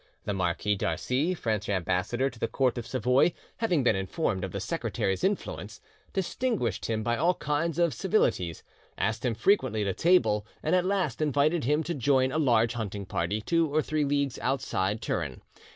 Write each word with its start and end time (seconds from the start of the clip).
The 0.25 0.33
Marquis 0.33 0.73
d'Arcy, 0.77 1.35
French 1.35 1.69
ambassador 1.69 2.31
to 2.31 2.39
the 2.39 2.47
court 2.47 2.79
of 2.79 2.87
Savoy, 2.87 3.33
having 3.57 3.83
been 3.83 3.95
informed 3.95 4.43
of 4.43 4.51
the 4.51 4.59
secretary's 4.59 5.23
influence, 5.23 5.79
distinguished 6.11 6.87
him 6.87 7.03
by 7.03 7.17
all 7.17 7.35
kinds 7.35 7.77
of 7.77 7.93
civilities, 7.93 8.63
asked 8.97 9.23
him 9.25 9.35
frequently 9.35 9.83
to 9.83 9.93
table, 9.93 10.43
and 10.63 10.73
at 10.73 10.85
last 10.85 11.21
invited 11.21 11.65
him 11.65 11.83
to 11.83 11.93
join 11.93 12.31
a 12.31 12.39
large 12.39 12.73
hunting 12.73 13.05
party 13.05 13.41
two 13.41 13.71
or 13.71 13.83
three 13.83 14.03
leagues 14.03 14.39
outside 14.39 15.03
Turin. 15.03 15.41